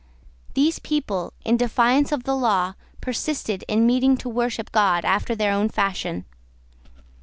These 0.55 0.79
people, 0.79 1.31
in 1.45 1.57
defiance 1.57 2.11
of 2.11 2.23
the 2.23 2.35
law, 2.35 2.73
persisted 3.01 3.63
in 3.67 3.85
meeting 3.85 4.17
to 4.17 4.29
worship 4.29 4.71
God 4.71 5.05
after 5.05 5.35
their 5.35 5.53
own 5.53 5.69
fashion. 5.69 6.25